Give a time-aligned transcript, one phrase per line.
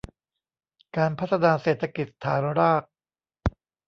[0.97, 2.83] การพัฒนาเศรษฐกิจฐานราก